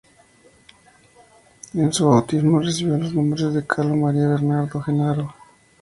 [1.75, 5.35] En su bautismo recibió los nombres de "Carlo Maria Bernardo Gennaro".